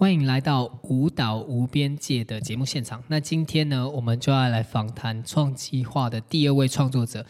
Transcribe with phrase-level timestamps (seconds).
[0.00, 3.04] 欢迎来到舞蹈无边界的节目现场。
[3.08, 7.26] 那今天呢，我们就要来访谈创计划的第二位创作者，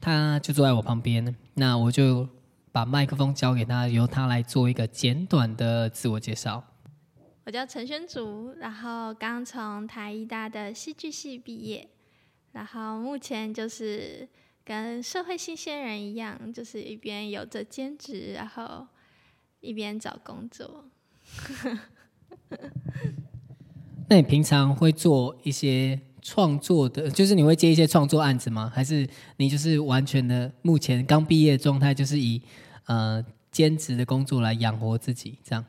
[0.00, 1.36] 他就坐在我旁边。
[1.52, 2.26] 那我就
[2.72, 6.64] 把麦克风交给他，由他来做一个简短的自我介绍。
[7.44, 11.86] 我叫陈轩竹，然后刚从台艺大的戏剧系毕业，
[12.52, 14.26] 然后目前就是
[14.64, 18.86] 跟社会新鲜人一样，就是一边有着兼职，然后
[19.60, 20.86] 一边找工作。
[24.08, 28.70] 那你平常会做一些创作的，就是你会接一些创作案子吗？
[28.74, 32.40] 还是你就是完全的目前刚毕业状态，就是以
[32.86, 35.64] 呃兼职的工作来养活自己这样？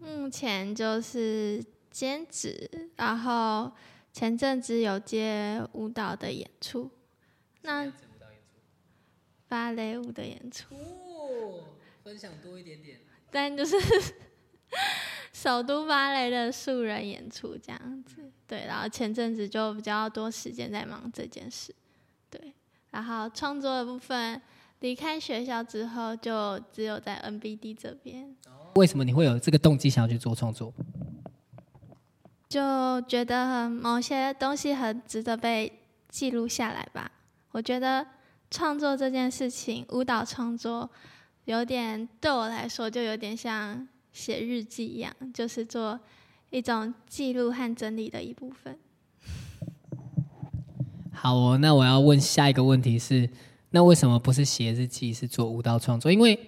[0.00, 3.72] 目前就是兼职，然后
[4.12, 6.90] 前阵子有接舞蹈的演出，
[7.62, 7.90] 那
[9.48, 10.74] 芭蕾舞的演出，
[12.04, 12.98] 分享多一点点。
[13.30, 13.76] 但就是
[15.32, 21.74] 首都芭蕾的素人演出这样子，对，然后前阵子就比较多时间在忙这件事，
[22.28, 22.52] 对，
[22.90, 24.40] 然后创作的部分
[24.80, 28.34] 离开学校之后就只有在 NBD 这边。
[28.74, 30.72] 为什么你会有这个动机想要去做创作？
[32.48, 37.10] 就觉得某些东西很值得被记录下来吧。
[37.50, 38.06] 我觉得
[38.50, 40.88] 创作这件事情，舞蹈创作。
[41.44, 46.00] 有点对我来说，就有点像写日记一样，就是做
[46.50, 48.78] 一种记录和整理的一部分。
[51.12, 53.28] 好哦，那我要问下一个问题是：
[53.70, 56.12] 那为什么不是写日记，是做舞蹈创作？
[56.12, 56.38] 因为，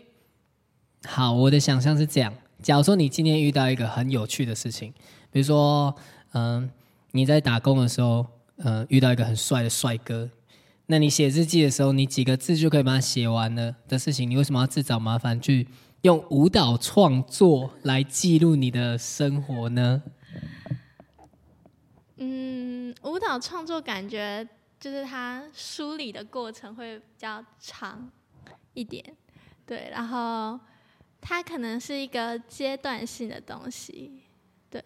[1.04, 4.92] 好，我的想象是这样：假如说你今天遇到一个很有趣的事情，
[5.30, 5.94] 比如说，
[6.32, 6.70] 嗯，
[7.10, 8.24] 你在打工的时候，
[8.58, 10.30] 嗯，遇到一个很帅的帅哥。
[10.86, 15.66] 那你写日记的时候，你几个字就可以把它写完了的事情，你为什么要自找麻烦去
[16.02, 20.02] 用舞蹈创作来记录你的生活呢？
[22.16, 24.46] 嗯，舞蹈创作感觉
[24.78, 28.10] 就是它梳理的过程会比较长
[28.74, 29.04] 一点，
[29.66, 30.58] 对，然后
[31.20, 34.22] 它可能是一个阶段性的东西，
[34.70, 34.82] 对，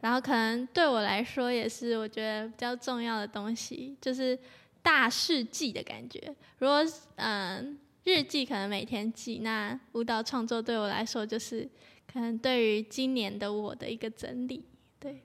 [0.00, 4.38] 然后可能对我来说也是我觉得比较重要的东西，就是。
[4.86, 6.32] 大事记的感觉。
[6.58, 6.78] 如果
[7.16, 11.68] 嗯日记可能每天记，那舞蹈创作对我来说就是
[12.06, 14.62] 可能对于今年的我的一个整理。
[15.00, 15.24] 对，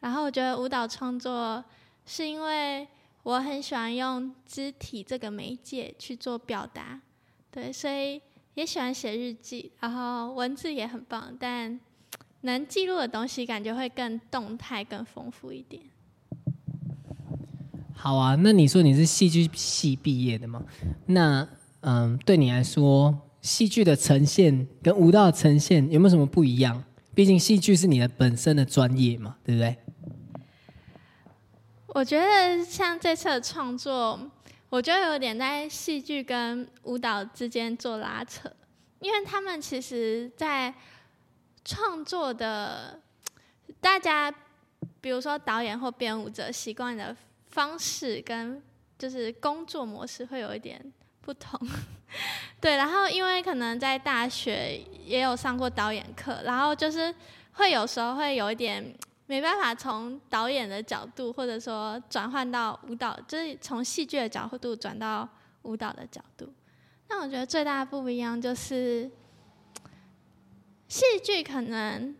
[0.00, 1.64] 然后我觉得舞蹈创作
[2.04, 2.88] 是因为
[3.22, 7.00] 我很喜欢用肢体这个媒介去做表达，
[7.52, 8.20] 对，所以
[8.54, 9.70] 也喜欢写日记。
[9.78, 11.78] 然后文字也很棒，但
[12.40, 15.80] 能记录的东西感觉会更动态、更丰富一点。
[17.94, 20.64] 好啊，那你说你是戏剧系毕业的吗？
[21.06, 21.48] 那
[21.82, 26.82] 嗯，对你来说，戏剧的呈现跟舞蹈的呈现有没有什么不一样？
[27.14, 29.76] 毕竟戏剧是你的本身的专业嘛，对不对？
[31.88, 34.18] 我觉得像这次的创作，
[34.68, 38.50] 我觉得有点在戏剧跟舞蹈之间做拉扯，
[39.00, 40.74] 因为他们其实，在
[41.64, 43.00] 创作的
[43.80, 44.34] 大家，
[45.00, 47.16] 比如说导演或编舞者习惯的。
[47.52, 48.62] 方式跟
[48.98, 50.82] 就是工作模式会有一点
[51.22, 51.58] 不同，
[52.60, 52.76] 对。
[52.76, 57.14] 然后因为可能在大学也有上过导演课，然后就是
[57.52, 58.94] 会有时候会有一点
[59.26, 65.28] 没办法从导演的角度，或者说转换到舞蹈，就是从戏剧的角度转到
[65.62, 66.52] 舞蹈的角度。
[67.08, 69.10] 那我觉得最大的不一样就是，
[70.88, 72.14] 戏剧可能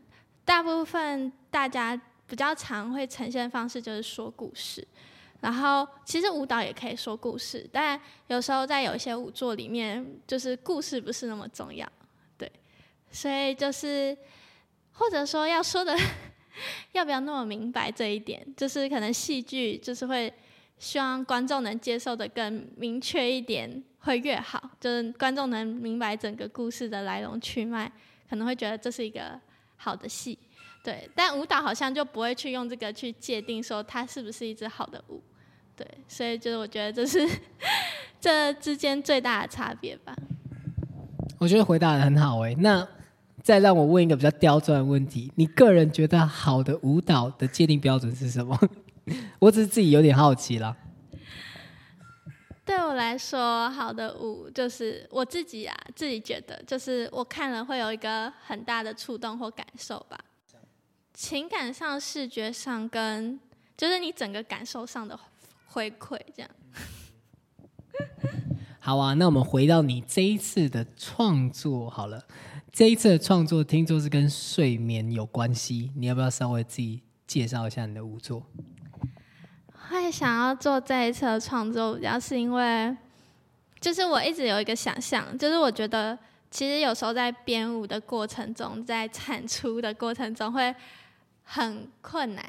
[0.45, 4.87] 大部分大家比较常会呈现方式就是说故事。
[5.43, 11.85] 然后，其实舞蹈也可以说故事，但有时候在有一些舞作里面，就是故事不是那么重要，
[12.39, 12.51] 对。
[13.11, 14.17] 所以就是，
[14.93, 15.99] 或者说要说的
[16.93, 20.33] 要不要那么明白这一点，就是可能戏剧就是会
[20.79, 27.91] 希望观众能接受的更明确一点，会越好，就是观众能明白整个故事的来龙去脉，
[28.31, 29.41] 可能会觉得这是一个
[29.77, 30.39] 好的戏，
[30.85, 31.11] 对。
[31.17, 35.21] 但舞蹈好像就不会去用这个去界定说它是不是一支好的舞。
[35.83, 37.29] 对，所以就是我觉得这是
[38.21, 40.15] 这之间最大的差别吧。
[41.39, 42.87] 我觉得回答的很好哎，那
[43.43, 48.57] 再让我问一个比较刁钻的问题：你个人觉得好的舞蹈的界定标准是什么？
[49.41, 50.77] 我只是自己有点好奇啦。
[52.65, 60.17] 对我来说，好的舞就是我自己啊，自己觉得就是我看了会有一个很大的触动或感受吧，
[61.13, 63.41] 情感上、视觉上跟
[63.77, 65.19] 就是你整个感受上的。
[65.73, 66.51] 回馈这样，
[68.79, 69.15] 好啊。
[69.15, 72.23] 那我们回到你这一次的创作好了。
[72.71, 78.43] 这一次的创作听说是跟睡眠有关系，你要不要稍微自己介绍一下你的舞作？
[79.89, 82.97] 会想要做这一次的创作，主要是因为，
[83.81, 86.19] 就是我一直有一个想象，就是我觉得
[86.51, 90.75] 其实有时候在编舞的过程中，在产出的过程中会
[91.43, 92.45] 很困难，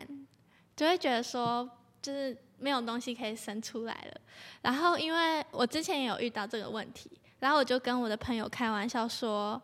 [0.75, 1.69] 就会觉得说，
[2.01, 4.21] 就是没有东西可以生出来了。
[4.61, 9.61] 然后因为我之前也有遇到这个问题，然后我就跟我的朋友开玩笑说，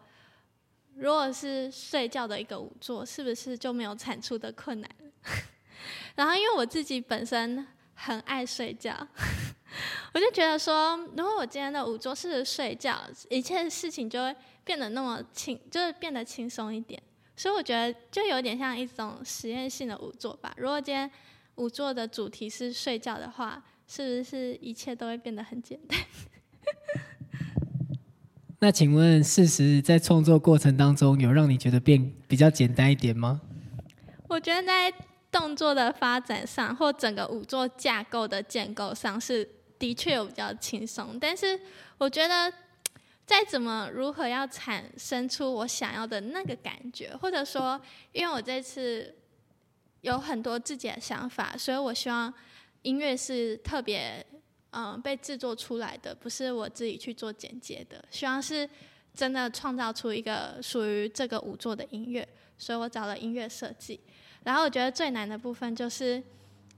[0.95, 4.89] 如果是睡觉的一个舞作，是不是就没有产出的困难？
[6.15, 9.07] 然后，因为我自己本身很爱睡觉，
[10.13, 12.99] 我就觉得说，如果我今天的午座是睡觉，
[13.29, 14.35] 一切事情就会
[14.65, 17.01] 变得那么轻，就是变得轻松一点。
[17.37, 20.53] 所以我觉得就有点像一种实验性的午座吧。
[20.57, 21.09] 如果今天
[21.59, 25.99] 舞作的主题是睡觉的话，是不是一切都会变得很简单？
[28.59, 33.41] 那请问，事实在创作过程当中有让你觉得变比较简单一点吗？
[34.27, 34.93] 我觉得在。
[35.31, 39.47] 动作的发展上，或整个五座架构的建构上，是
[39.77, 41.19] 的确有比较轻松。
[41.19, 41.59] 但是，
[41.99, 42.51] 我觉得
[43.27, 47.79] 再怎么如何要产生出我想要的那个感觉，或者说，
[48.11, 49.13] 因为我这次
[50.01, 52.33] 有很多自己的想法，所以我希望
[52.83, 54.25] 音乐是特别
[54.71, 58.03] 嗯被制作出来的，不是我自己去做剪接的。
[58.09, 58.69] 希望是
[59.13, 63.99] 真的创造出一个属于这个舞作的音乐，所以我找了音乐设计。
[64.43, 66.23] 然后我觉得最难的部分就是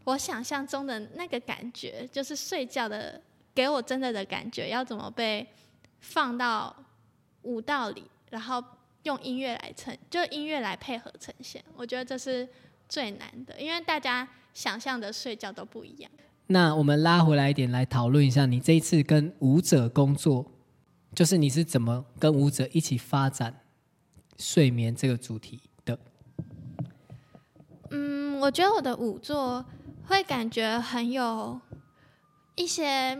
[0.06, 3.21] 我想象中的那个感觉，就是睡觉的
[3.53, 5.47] 给我真的的感觉，要怎么被
[6.00, 6.75] 放到
[7.44, 8.63] 舞蹈里，然后
[9.03, 11.63] 用音乐来呈，就音乐来配合呈现。
[11.75, 12.50] 我觉得这是
[12.92, 16.12] 最难的，因为大家想象的睡觉都不一样。
[16.48, 20.52] 那我们拉回来一点来讨论一下，你这一次跟舞者工作，
[21.16, 23.62] 就是你是怎么跟舞者一起发展
[24.38, 25.98] 睡眠这个主题的？
[27.92, 29.66] 嗯，我觉得我的舞作
[30.08, 31.58] 会感觉很有
[32.56, 33.18] 一些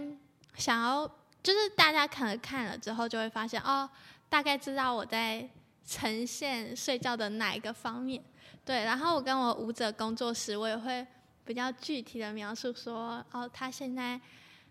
[0.58, 1.08] 想要，
[1.42, 3.90] 就是大家可能看了之后就会发现，哦，
[4.28, 5.50] 大概知道我在
[5.86, 8.22] 呈现睡觉的哪一个方面。
[8.66, 11.06] 对，然后我跟我舞者工作时，我也会
[11.46, 14.20] 比较具体的描述说，哦，他现在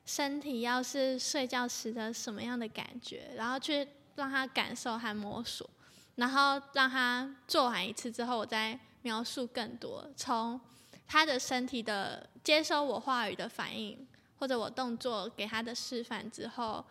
[0.04, 5.68] 身体要是睡觉时的什么样的感觉，然后去让他感受和摸索，
[6.16, 8.78] 然后让他做完一次之后，我再。
[9.02, 10.60] 描述更多，从
[11.06, 14.06] 他的身体的接收我话语的反应，
[14.38, 16.84] 或者我动作给他的示范之后，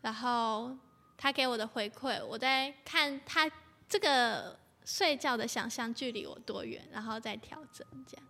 [0.00, 0.74] 然后
[1.18, 3.46] 他给我的回馈，我在看他
[3.86, 8.26] 这个睡觉的想象距离我多远，然后再调整这样。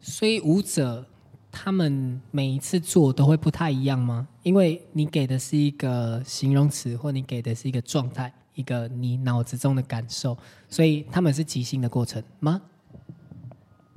[0.00, 1.04] 所以舞者
[1.50, 4.28] 他们每一次做都会不太一样吗？
[4.42, 8.32] 因为你给的是一个形容词，或你给的是一个状态。
[8.54, 10.36] 一个你脑子中的感受，
[10.68, 12.60] 所以他们是即兴的过程吗？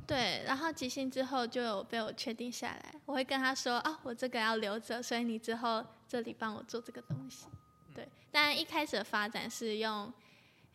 [0.06, 7.48] 对，然后即兴之后就有被我确定下来，我会跟他说：“啊，我这个要留着，所以你之后这里帮我做这个东西。”
[7.96, 10.14] 对，但一开始的发展是用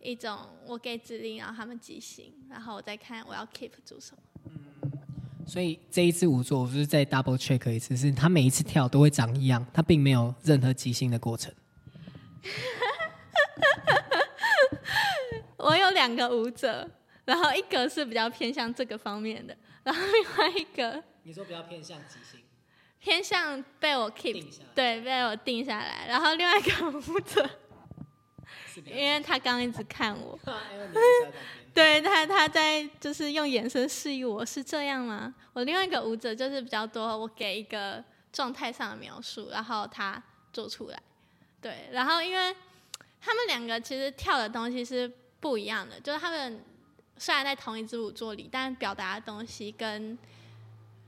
[0.01, 4.23] 一种我给指令，然后他们即兴，然后我再看我要 keep 住什么。
[4.45, 4.53] 嗯，
[5.47, 11.53] 所以这一次舞作，我就是再 double check 一次，是他每一次跳都会长一样，他并没有任何即兴的过程。
[15.59, 16.89] 我有两个舞者，
[17.25, 22.41] 然后一个是比较偏向这个方面的，然后另外一个你说比较偏向即兴，
[23.01, 24.45] 偏向被我 keep
[24.77, 27.51] 对被我定下来，然后另外一个舞者，
[28.85, 30.39] 因为他刚一直看我，
[31.75, 35.35] 对他他在就是用眼神示意我是这样吗？
[35.53, 38.03] 我另外一个舞者就是比较多，我给一个
[38.33, 41.03] 状态上的描述，然后他做出来，
[41.61, 42.55] 对，然后因为。
[43.19, 46.63] 他们两个其实跳的东西是不一样的，就是他们
[47.17, 50.17] 虽然在同一支舞作里，但表达的东西跟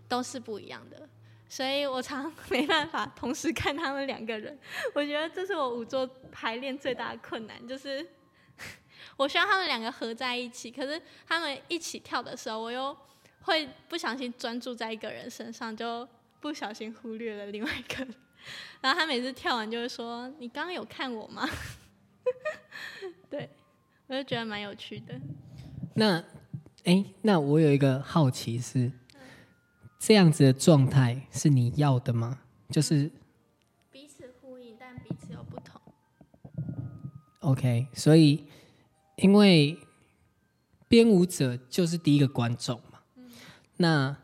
[0.08, 1.08] 都是不一样的，
[1.48, 4.56] 所以我常 没办法同时看他们两个人。
[4.94, 8.06] 我觉得这是我舞作排练最大的困难，就是
[9.16, 12.96] 我希望他们两个合在一起，可是他们一起跳的时候，我又
[13.42, 16.06] 会不小心专注在一个人身上，就
[16.40, 18.06] 不小心忽略了另外一个。
[18.80, 21.48] 然后他每次跳完就会说：“你刚刚有看我吗？”
[23.28, 23.48] 对，
[24.06, 25.18] 我就觉得蛮有趣的。
[25.94, 26.22] 那，
[26.84, 28.90] 哎，那我有一个好奇是，
[29.98, 32.40] 这样子的状态是你要的吗？
[32.70, 33.10] 就是
[33.90, 35.80] 彼此呼应，但彼此又不同。
[37.40, 38.44] OK，所以
[39.16, 39.78] 因为
[40.86, 43.00] 编舞者就是第一个观众嘛。
[43.16, 43.30] 嗯
[43.76, 44.16] 那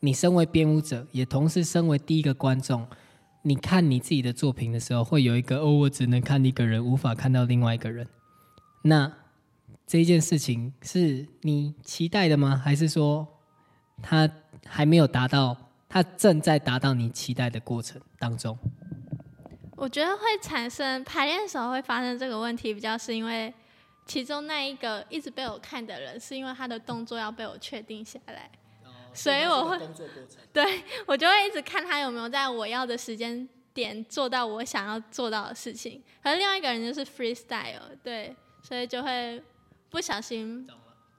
[0.00, 2.86] 你身为编舞者，也同时身为第一个观众。
[3.42, 8.06] 你看你自己的作品的时候，会有一个哦，我只能看一个人，无法看到另外一个人。
[8.82, 9.12] 那
[9.86, 12.56] 这一件事情是你期待的吗？
[12.56, 13.26] 还是说
[14.02, 14.28] 他
[14.68, 15.56] 还没有达到，
[15.88, 18.56] 他正在达到你期待的过程当中？
[19.76, 23.52] 我觉得会产生排练的时候会发生这个问题，比较是因为
[24.06, 28.50] 其中那一个一直被我看的人，是因为他的动作要被我确定下来，
[29.12, 29.78] 所以我会
[30.52, 36.02] 对我就会一直看他有没有在我要的时间点做到我想要做到的事情。
[36.22, 39.42] 可是另外一个人就是 freestyle，对，所以就会
[39.90, 40.66] 不小心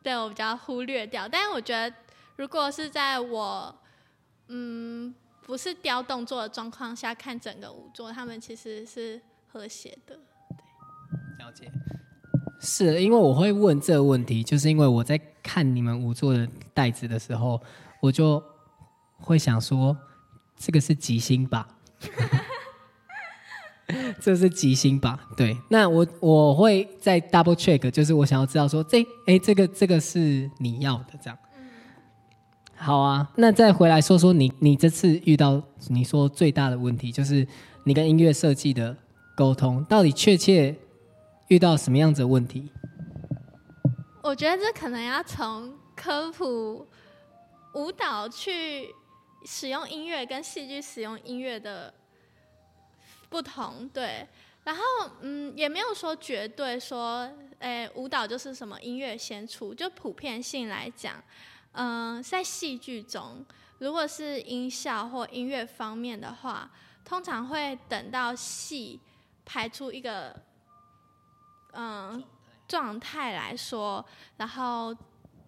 [0.01, 1.27] 对我比较忽略掉。
[1.27, 1.95] 但是我觉得，
[2.37, 3.75] 如果是在我
[4.47, 5.13] 嗯。
[5.47, 10.19] 不是雕动作的状况下看整个舞作，他们其实是和谐的。
[10.49, 11.71] 对，了解。
[12.59, 17.61] 是因为我会问这个问题，就是因为我在看你们舞作的袋子的时候，
[18.01, 18.43] 我就
[19.21, 19.95] 会想说，
[20.57, 21.65] 这个是吉星吧？
[24.19, 25.29] 这是吉星吧？
[25.37, 25.57] 对。
[25.69, 31.39] 那我我会再 double check，就是我想要知道说，这哎，这个这个是你要的这样。
[32.79, 37.45] 好啊，那再回来说说你，你这次遇到你说最大的问题，就是
[37.83, 38.95] 你跟音乐设计的
[39.35, 40.75] 沟通，到底确切
[41.47, 42.71] 遇到什么样子的问题？
[44.21, 46.87] 我觉得这可能要从科普
[47.73, 48.87] 舞蹈去
[49.45, 51.93] 使用音乐跟戏剧使用音乐的
[53.27, 54.27] 不同，对。
[54.63, 54.81] 然后，
[55.21, 57.29] 嗯，也没有说绝对说，
[57.59, 61.15] 诶，舞蹈就是什么音乐先出，就普遍性来讲。
[61.79, 63.45] 嗯，在戏剧中，
[63.77, 66.71] 如果是音效或音乐方面的话，
[67.05, 68.99] 通常会等到戏
[69.45, 70.35] 排出一个
[71.73, 72.23] 嗯
[72.67, 74.03] 状态来说，
[74.37, 74.95] 然后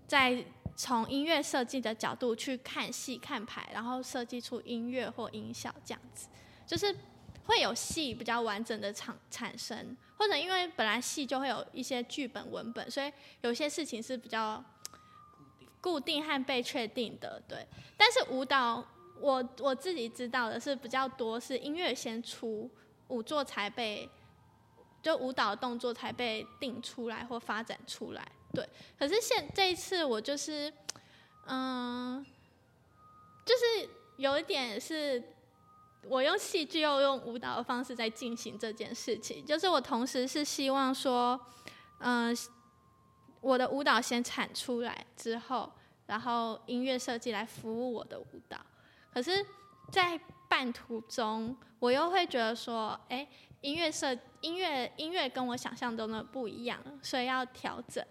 [0.07, 0.45] 再
[0.75, 6.27] 从音乐设计的角度去看戏看排，然后设计出音乐或音效这样子，
[6.67, 6.95] 就是
[7.45, 14.63] 会有戏比较完整的产产生，或者因为本来戏就会有一些剧本文本，所以有些事情是比较。
[15.81, 17.65] 固定和被确定的，对。
[17.95, 18.83] 但是舞蹈，
[19.19, 22.69] 我我自己知道的是比较多，是音乐先出，
[23.07, 24.09] 舞作才被，
[25.01, 28.67] 就舞蹈动作才被定出来或发展出来，对。
[28.98, 30.71] 可是现这一次我就是，
[31.45, 32.25] 嗯，
[33.45, 35.24] 就是有一点是，
[36.03, 41.39] 我用戏剧又用舞蹈的方式在进行这件事情，就是我同时是希望说，
[42.00, 42.36] 嗯。
[43.41, 45.72] 我的舞蹈先产出来之后，
[46.05, 48.58] 然后音乐设计来服务我的舞蹈。
[49.13, 49.46] 可是，
[49.91, 53.27] 在半途中，我又会觉得说，哎，
[53.62, 58.03] 音乐设音乐音乐跟我想象中的不一样，所以要调整。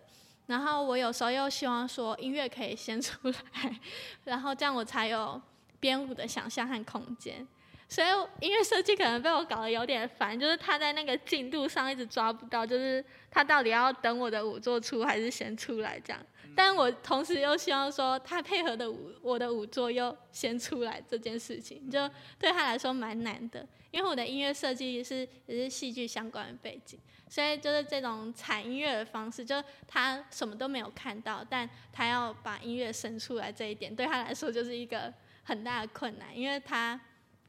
[0.46, 3.80] 然后我有时候又希望说，音乐可以先出来，
[4.24, 5.40] 然后这样我才有
[5.78, 7.46] 编舞的想象和空间。
[7.88, 8.06] 所以
[8.46, 16.20] 音乐设计可能被我搞得有点烦，就是他在那个进度上一直抓不到，就是他到底要等我的舞做出还是先出来这样。
[16.54, 22.06] 但我同时又希望说他配合的舞，我的舞作又先出来这件事情，就
[22.38, 23.66] 对他来说蛮难的。
[23.90, 35.10] 因为我的音乐设计是也是戏剧相关的背景，所以就是这种产音乐的方式，就他什么都没有看到，但他要把音乐生出来这一点，对他来说就是一个
[35.42, 37.00] 很大的困难，因为他。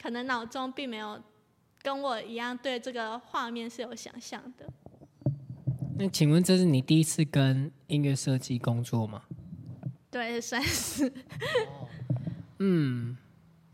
[0.01, 1.21] 可能脑中并没有
[1.81, 4.65] 跟我一样对这个画面是有想象的。
[5.97, 9.23] 那请问这是你第一次跟音乐设计工作吗？
[10.09, 11.11] 对，算是。
[12.59, 13.17] 嗯，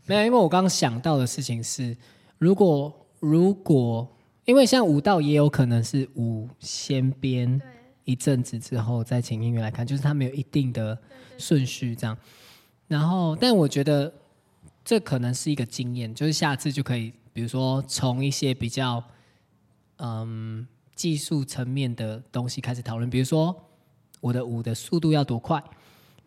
[0.06, 1.96] 没有，因为我刚刚想到的事情是，
[2.38, 4.08] 如果如果，
[4.44, 7.60] 因为像舞蹈也有可能是舞先编
[8.04, 10.98] 一阵子之后再请音乐来看，就是它没有一定的
[11.38, 12.18] 顺序这样。
[12.88, 14.12] 然后，但我觉得。
[14.86, 19.02] 这可能是一个经验，就是下次就可以，比如说从一些比较
[19.96, 20.64] 嗯
[20.94, 23.52] 技术层面的东西开始讨论，比如说
[24.20, 25.60] 我的舞的速度要多快，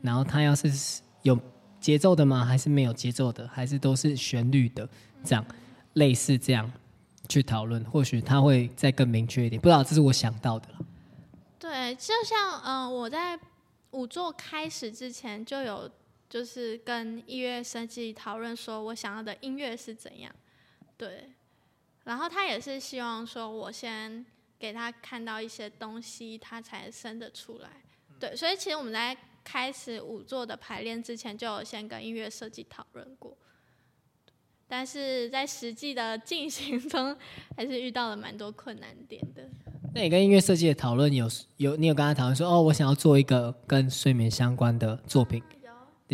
[0.01, 1.39] 然后它要是有
[1.79, 2.43] 节奏的吗？
[2.43, 3.47] 还是没有节奏的？
[3.47, 4.87] 还是都是旋律的？
[5.23, 5.45] 这样
[5.93, 6.69] 类似这样
[7.29, 9.61] 去讨论，或许它会再更明确一点。
[9.61, 10.79] 不知道这是我想到的了
[11.57, 13.39] 对，就像嗯，我在
[13.91, 15.89] 舞作开始之前就有。
[16.29, 20.31] 就是跟音乐设计讨论，说我想要的音乐是怎样，
[20.95, 21.31] 对。
[22.03, 24.25] 然后他也是希望说我先
[24.59, 27.69] 给他看到一些东西，他才生得出来，
[28.19, 28.35] 对。
[28.35, 33.35] 所以其实我们在开始五座的排练之前，就有先跟音乐设计讨论过。
[34.67, 37.17] 但是在实际的进行中，
[37.57, 39.49] 还是遇到了蛮多困难点的。
[39.95, 45.41] 那你跟音乐设计的讨论有有你有跟他讨论说，哦，我想要做一个跟睡眠相关的作品。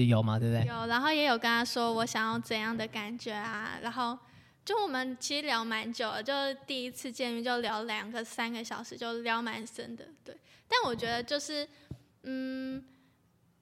[0.03, 0.37] 有吗？
[0.37, 0.65] 对不对？
[0.65, 4.17] 有，然后也有跟他说我想要怎样的感觉啊，然后
[4.63, 6.33] 就我们其实聊蛮久了，就
[6.67, 10.37] 第一次见面就聊两个三个小时，就聊蛮深的，对。
[10.67, 11.67] 但我觉得就是，
[12.23, 12.83] 嗯，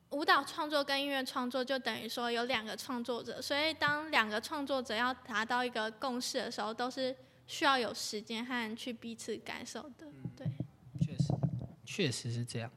[0.10, 10.48] 舞蹈创作跟音乐创作就等于说有两个创作者，所以当两个创作者要达到一个共识的时候，都是需要有时间和去彼此感受的，对。
[11.02, 11.34] 确实，
[11.86, 12.72] 确实是这样。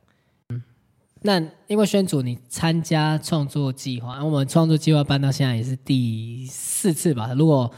[1.27, 7.35] 那因为宣主你参加创作计划，我们创作计划办到现在也是第四次吧？
[7.35, 7.69] 如果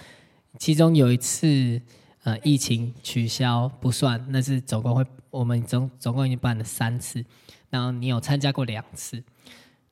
[0.58, 1.80] 其中有一次，
[2.24, 7.24] 呃，疫情取消不算，那是总共会我们总总共已经办了三次，
[7.70, 9.24] 然后你有参加过两次，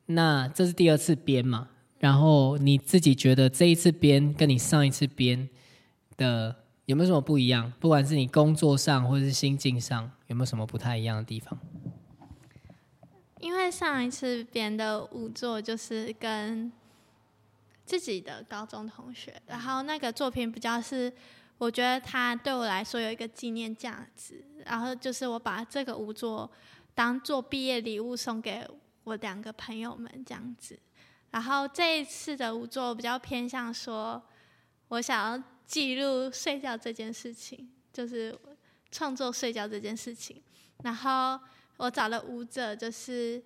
[0.05, 1.67] 那这是第二次编嘛？
[1.97, 5.49] 然后你自己觉得这一次编跟你上一次编
[6.15, 7.73] 的有没有什么不一样？
[7.79, 11.57] 不管是你工作上或者是心境上，有没有什么不太一样的地方？
[13.47, 16.71] 因为上一次编的舞作就是跟。
[17.87, 21.09] 自己的高中同学，然后那个作品比较是，
[21.57, 26.51] 我觉得它对我来说有一个纪念价值，然后就是我把这个舞作
[26.93, 28.67] 当做毕业礼物送给
[29.05, 30.77] 我两个朋友们这样子，
[31.31, 34.21] 然后这一次的舞作比较偏向说，
[34.89, 38.37] 我想要记录睡觉这件事情，就是
[38.91, 40.43] 创作睡觉这件事情，
[40.83, 41.39] 然后
[41.77, 43.41] 我找的舞者就是。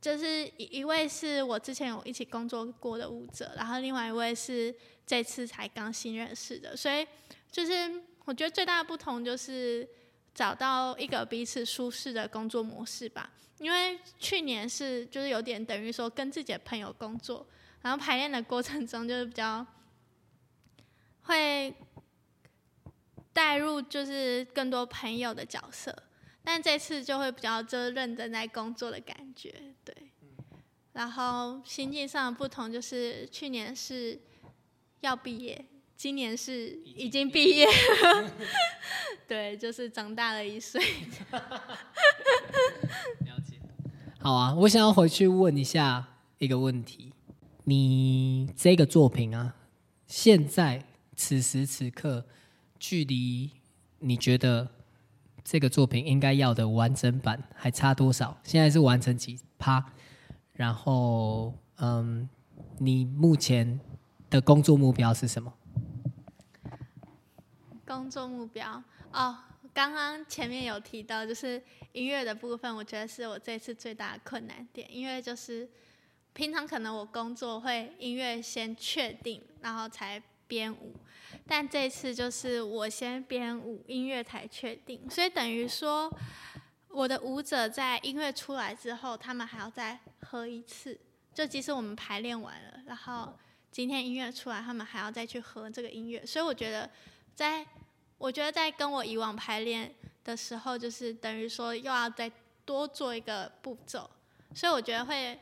[0.00, 4.74] 就是一一位是我之前有一起工作过的舞者，然后另外一位是
[5.06, 7.06] 这次才刚新认识的，所以
[7.52, 9.88] 就是我觉得最大的不同就是
[10.34, 13.32] 找到一个彼此舒适的工作模式吧。
[13.58, 17.46] 因为去年是就是有点等于说跟自己的朋友工作，
[17.80, 19.64] 然后排练的过程中就是比较
[21.20, 21.72] 会
[23.32, 25.96] 带入就是更多朋友的角色。
[26.44, 29.94] 但这次就会比较就认真在工作的感觉，对。
[30.92, 34.20] 然后心境上的不同就是，去年是
[35.00, 35.64] 要毕业，
[35.96, 38.30] 今年是已经毕业了。
[39.26, 40.82] 对，就是长大了一岁。
[41.30, 41.40] 了
[43.48, 43.58] 解。
[44.20, 46.06] 好啊，我想要回去问一下
[46.38, 47.12] 一个问题：
[47.64, 49.54] 你这个作品啊，
[50.06, 50.84] 现在
[51.16, 52.26] 此时此刻，
[52.78, 53.50] 距离
[54.00, 54.68] 你觉得？
[55.44, 58.38] 这个作品应该要的完整版还差多少？
[58.44, 59.84] 现在是完成几趴？
[60.52, 62.28] 然后，嗯，
[62.78, 63.80] 你目前
[64.30, 65.52] 的工作目标是什么？
[67.84, 69.36] 工作目标哦，
[69.74, 71.60] 刚刚前面有提到，就是
[71.92, 75.68] 音乐的部分，我觉得是我这次最大的困难点，因为就是
[76.32, 80.94] 平常可能我工作会音乐先确定，然后才编舞。
[81.46, 86.12] 但这次就是我先编舞，音乐才确定，所以等于说
[86.88, 90.98] 我的舞者在音乐出来之后，他们还要再合一次。
[91.32, 93.32] 就即使我们排练完了，然后
[93.70, 96.24] 今天音乐出来，他们还要再去合这个音乐。
[96.26, 96.88] 所以我觉得，
[97.34, 97.66] 在
[98.18, 102.30] 我觉得在跟我以往排练的时候，就是等于说又要再
[102.66, 104.08] 多做一个步骤。
[104.54, 105.40] 所以我觉得会。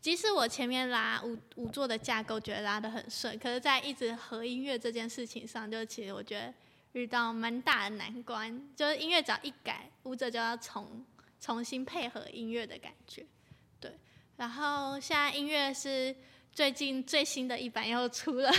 [0.00, 6.54] 即使我前面拉舞舞作的架构觉得拉得很顺，可是，在一直合音乐这件事情上，就其实我觉得
[6.92, 8.66] 遇到蛮大的难关。
[8.74, 11.04] 就是音乐只要一改，舞者就要重
[11.38, 13.26] 重新配合音乐的感觉。
[13.78, 13.92] 对，
[14.36, 16.16] 然后现在音乐是
[16.50, 18.50] 最近最新的一版又出了，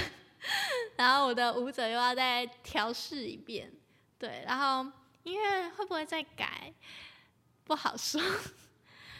[0.95, 3.71] 然后我的舞者又要再调试一遍。
[4.19, 4.91] 对，然后
[5.23, 6.71] 音乐会不会再改？
[7.63, 8.21] 不好说。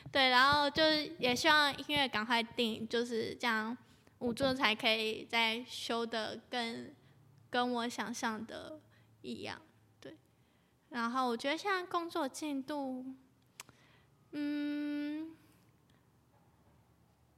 [0.10, 3.78] 对，然后就是也希望音乐赶快定，就是这样，
[4.20, 6.94] 舞作才可以再修的更
[7.50, 8.80] 跟我想象的
[9.22, 9.62] 一样。
[10.00, 10.18] 对，
[10.90, 13.06] 然后我觉得现在工作进度，
[14.32, 15.36] 嗯，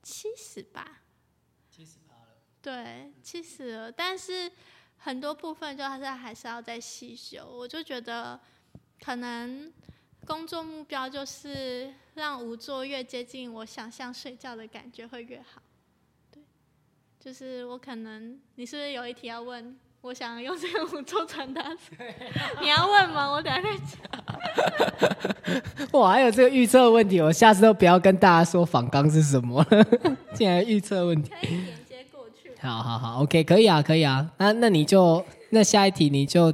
[0.01, 1.01] 七十吧，
[1.69, 2.41] 七十八了。
[2.61, 4.51] 对，七十了，但是
[4.97, 7.45] 很多部分就还是还是要再细修。
[7.45, 8.39] 我就觉得
[8.99, 9.71] 可能。
[10.25, 15.61] 工作目标就是让舞作越接近我想象睡觉的感觉会越好。
[16.31, 16.41] 对，
[17.19, 19.75] 就是我可能你是不是有一题要问？
[20.01, 21.65] 我想用这个 舞作传达。
[22.59, 23.31] 你要问吗？
[23.31, 23.97] 我等下再讲。
[25.93, 29.85] 哇，还有这个预测问题，我下次都不要跟大家说仿纲是什么了。
[30.35, 31.31] 竟然预测问题。
[31.39, 32.51] 可以连接过去。
[32.59, 34.29] 好好好，OK，可以啊，可以啊。
[34.37, 36.53] 那那你就那下一题你就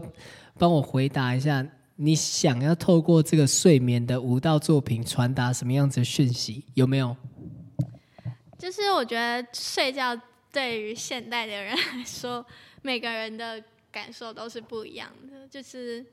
[0.60, 1.66] 帮我回答一下。
[2.02, 6.64] 你想要透过这个睡眠的舞蹈作品传达什么样子的讯息？
[6.74, 7.14] 有没有？
[8.58, 10.18] 就是我觉得睡觉
[10.50, 12.46] 对于现代的人来说，
[12.82, 15.46] 每个人的感受都是不一样的。
[15.50, 16.06] 就是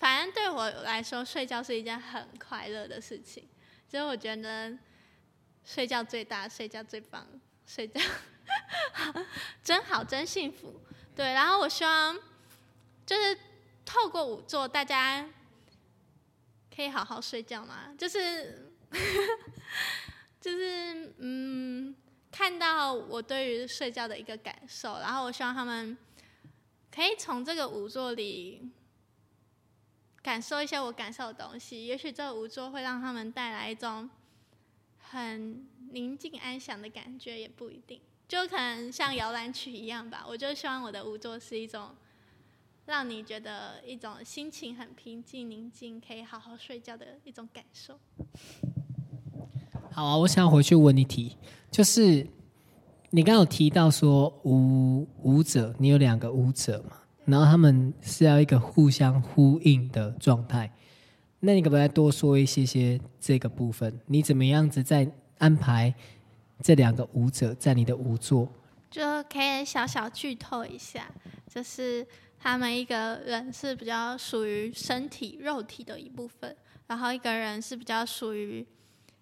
[0.00, 3.44] 反正对我来说，睡觉是一件很快乐的事情。
[3.88, 4.76] 所以我觉得
[5.64, 7.24] 睡觉最大，睡觉最棒，
[7.64, 8.00] 睡觉
[9.62, 10.74] 真好，真幸福。
[11.14, 12.18] 对，然后我希望
[13.06, 13.38] 就是
[13.88, 15.26] 透过舞座，大家
[16.76, 18.70] 可以好好睡觉吗，就是
[20.38, 21.96] 就是嗯，
[22.30, 25.96] 看到我对于睡觉的一个感受，然后我希望他们
[26.94, 28.70] 可以从这个舞座里
[30.20, 34.10] 感受一些我感受的东西，也许这个舞座会让他们带来一种
[34.98, 37.98] 很宁静安详的感觉，也不一定。
[38.28, 41.96] 就可能像摇篮曲一样吧，我就希望我的舞座是一种
[42.88, 48.00] 让你觉得一种心情很平静、宁静，可以好好睡觉的一种感受。
[49.92, 51.36] 好啊，我想回去问你题，
[51.70, 52.26] 就是
[53.10, 56.96] 你刚有提到说舞舞者，你有两个舞者嘛，
[57.26, 60.72] 然后他们是要一个互相呼应的状态，
[61.40, 64.00] 那你可不可以多说一些些这个部分？
[64.06, 65.94] 你怎么样子在安排？
[66.62, 68.48] 这两个舞者在你的舞作，
[68.90, 71.08] 就可以小小剧透一下，
[71.46, 72.04] 就是
[72.40, 78.66] 他们一个人是比较属于身体肉体的一部分，然后一个人是比较属于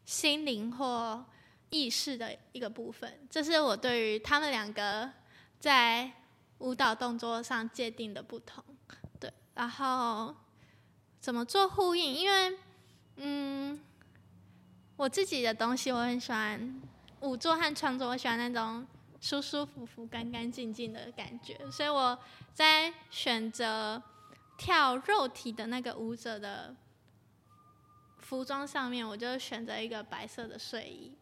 [0.05, 1.25] 心灵或
[1.71, 3.27] 意识的一个部分。
[3.31, 5.11] 这是我对于他们两个
[5.59, 6.11] 在
[6.59, 8.63] 舞蹈动作上界定的不同。
[9.19, 10.35] 对，然后
[11.19, 12.15] 怎么做呼应？
[12.15, 12.59] 因为
[13.17, 13.81] 嗯，
[14.97, 16.83] 我自己的东西我很喜欢。
[17.21, 18.87] 舞作和创作，我喜欢那种
[19.21, 22.19] 舒舒服服、干干净净的感觉，所以我
[22.53, 24.03] 在选择
[24.57, 26.75] 跳肉体的那个舞者的
[28.19, 31.13] 服装上面，我就选择一个白色的睡衣。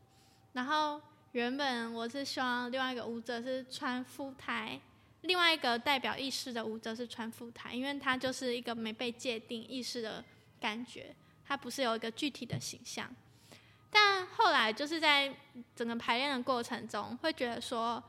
[0.53, 1.01] 然后
[1.33, 4.81] 原本我是希望另外一个舞者是穿腹台，
[5.23, 10.25] 另外一个代表意识的舞者是穿腹台，因为它就是一个没被界定意识的
[10.61, 13.15] 感觉，它不是有一个具体的形象。
[13.97, 15.33] 但后来就是在
[15.73, 18.03] 整个排练的过程中，会觉得说，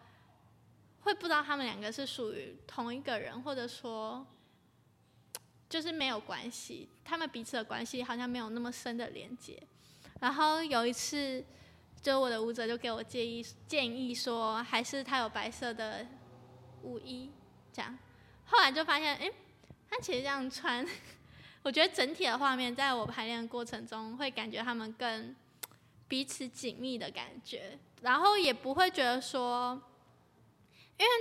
[1.02, 4.26] 会不知道他们两个是属于同一个人，或者说，
[5.70, 9.62] 就是没有关系，他们彼此的关系好像没有那么深的连接。
[10.20, 11.46] 然后有一次，
[12.02, 16.04] 就我的舞者就给我建议建议说，还是他有白色的
[16.82, 17.30] 舞衣
[17.72, 17.96] 这样。
[18.46, 19.32] 后来就发现，哎，
[19.88, 20.84] 他其实这样穿，
[21.62, 25.36] 我觉得整体的画面，在我排练的过程中，会感觉他们更。
[26.08, 29.82] 彼此紧密的感觉，然后也不会觉得说，
[30.98, 31.12] 因为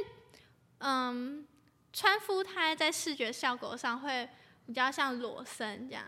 [0.78, 1.46] 嗯，
[1.90, 4.28] 穿夫胎在视觉效果上会
[4.66, 6.04] 比较像裸身这样，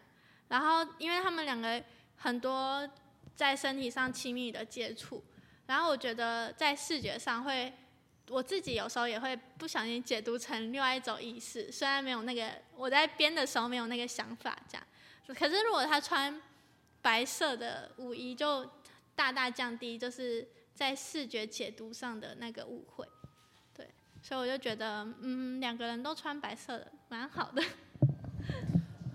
[0.48, 1.82] 然后因为他们两个
[2.16, 2.86] 很多
[3.34, 5.24] 在身体上亲密的接触，
[5.66, 7.72] 然后我觉得在视觉上会，
[8.28, 14.86] 我自己有时候也会不小心解读成另外一种意思，虽然没有那个我在编的时候没有那个想法这样，
[15.34, 16.42] 可是如果他穿。
[17.06, 18.68] 白色的舞衣就
[19.14, 23.06] 大大降低，就是在视觉解读上的那个误会，
[23.72, 23.86] 对，
[24.20, 27.62] 所以我就觉得，嗯，两个人都穿白色的，蛮好的。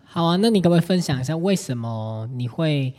[0.05, 2.95] 好啊，那你可不可以分享一下，为什么你会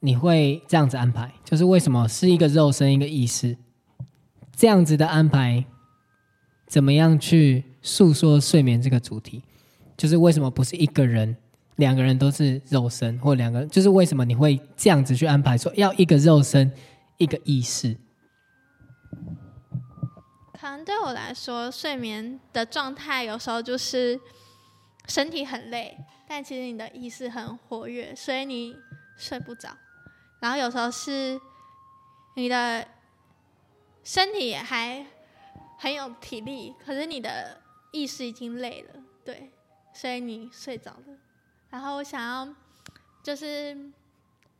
[0.00, 1.32] 你会这样子安排？
[1.44, 3.56] 就是为什么是一个肉身一个意识
[4.52, 5.64] 这样子的安排？
[6.66, 9.44] 怎么样去诉说睡眠这个主题？
[9.96, 11.36] 就是为什么不是一个人？
[11.78, 15.56] 两个人都是肉身，或两个就是为什么你会这样子去安排？
[15.56, 16.70] 说要一个肉身，
[17.16, 17.96] 一个意识。
[20.60, 24.20] 可能对我来说，睡眠的状态有时候就是
[25.06, 28.74] 身体很累，但其实你的意识很活跃，所以你
[29.16, 29.70] 睡不着。
[30.40, 31.40] 然后有时候是
[32.34, 32.86] 你的
[34.02, 35.06] 身体还
[35.78, 37.60] 很有体力，可是你的
[37.92, 39.52] 意识已经累了，对，
[39.94, 41.27] 所以你睡着了。
[41.70, 42.48] 然后我想要
[43.22, 43.76] 就是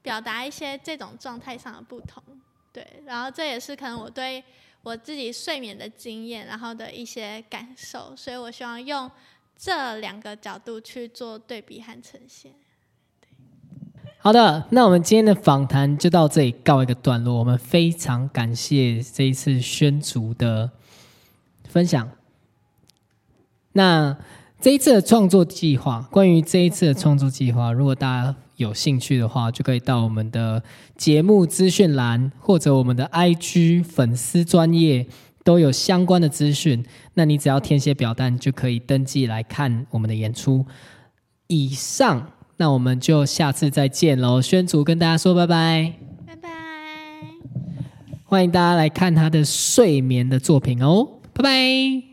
[0.03, 2.23] 表达一些这种状态上的不同，
[2.71, 4.45] 对，然后这也是可能我对
[4.83, 9.11] 我自己睡眠的经验，然后的一些感受，所以我希望用
[9.57, 12.53] 这两个角度去做对比和呈现。
[14.19, 17.39] 好的，那我们今天的访谈就到这里告一个段落。
[17.39, 20.71] 我们非常感谢这一次宣竹的
[21.69, 22.11] 分享。
[23.73, 24.15] 那。
[24.61, 30.61] 这一次的创作计划，关于这一次的创作计划，如果大家有兴趣的话，就可以到我们的
[30.97, 35.07] 节目资讯栏或者我们的 IG 粉丝专业
[35.45, 36.85] 都有相关的资讯。
[37.15, 40.67] 那你只要填写表单就可以登记来看我们的演出。
[41.47, 44.43] 以上，那我们就下次再见喽。
[44.43, 45.95] 宣祖跟大家说拜拜，
[46.27, 46.51] 拜拜，
[48.25, 52.08] 欢迎大家来看他的睡眠的作品哦，拜拜。